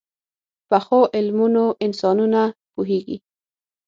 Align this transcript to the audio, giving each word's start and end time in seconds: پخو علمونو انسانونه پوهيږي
پخو 0.69 0.99
علمونو 1.15 1.65
انسانونه 1.85 2.41
پوهيږي 2.73 3.17